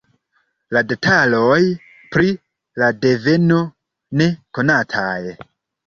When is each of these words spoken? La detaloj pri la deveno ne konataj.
La 0.77 0.81
detaloj 0.93 1.59
pri 2.15 2.33
la 2.85 2.91
deveno 3.07 3.63
ne 4.23 4.33
konataj. 4.59 5.19